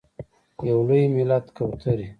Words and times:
یو 0.69 0.79
لوی 0.87 1.03
ملت 1.15 1.45
کوترې… 1.55 2.07